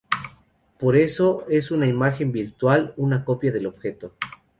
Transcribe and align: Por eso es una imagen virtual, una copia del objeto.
Por 0.79 0.95
eso 0.95 1.45
es 1.47 1.69
una 1.69 1.85
imagen 1.85 2.31
virtual, 2.31 2.95
una 2.97 3.23
copia 3.23 3.51
del 3.51 3.67
objeto. 3.67 4.15